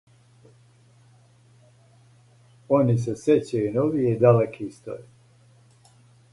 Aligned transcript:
Они 2.79 2.97
се 3.03 3.15
сећају 3.27 3.61
и 3.67 3.77
новије 3.79 4.09
и 4.17 4.21
далеке 4.27 4.69
историје. 4.73 5.95